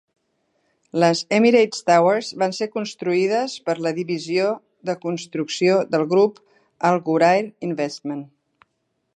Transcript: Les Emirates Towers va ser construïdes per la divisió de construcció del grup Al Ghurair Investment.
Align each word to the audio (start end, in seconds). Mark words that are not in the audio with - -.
Les 1.01 1.19
Emirates 1.37 1.83
Towers 1.89 2.29
va 2.43 2.47
ser 2.59 2.69
construïdes 2.79 3.57
per 3.67 3.77
la 3.87 3.93
divisió 3.99 4.49
de 4.91 4.97
construcció 5.07 5.79
del 5.95 6.07
grup 6.15 6.41
Al 6.91 6.99
Ghurair 7.11 7.45
Investment. 7.73 8.27